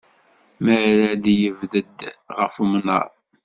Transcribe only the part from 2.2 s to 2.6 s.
ɣef